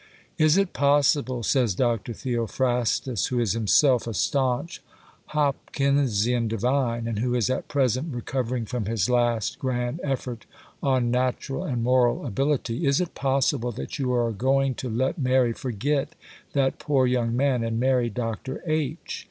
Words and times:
'Is 0.39 0.57
it 0.57 0.73
possible,' 0.73 1.43
says 1.43 1.75
Dr. 1.75 2.11
Theophrastus, 2.11 3.27
who 3.27 3.39
is 3.39 3.51
himself 3.53 4.07
a 4.07 4.15
stanch 4.15 4.81
Hopkinsian 5.27 6.47
divine, 6.47 7.07
and 7.07 7.19
who 7.19 7.35
is 7.35 7.51
at 7.51 7.67
present 7.67 8.11
recovering 8.11 8.65
from 8.65 8.85
his 8.85 9.11
last 9.11 9.59
grand 9.59 9.99
effort 10.03 10.47
on 10.81 11.11
Natural 11.11 11.63
and 11.65 11.83
Moral 11.83 12.25
Ability,—'is 12.25 12.99
it 12.99 13.13
possible 13.13 13.71
that 13.73 13.99
you 13.99 14.11
are 14.11 14.31
going 14.31 14.73
to 14.73 14.89
let 14.89 15.19
Mary 15.19 15.53
forget 15.53 16.15
that 16.53 16.79
poor 16.79 17.05
young 17.05 17.37
man 17.37 17.63
and 17.63 17.79
marry 17.79 18.09
Dr. 18.09 18.63
H.? 18.65 19.19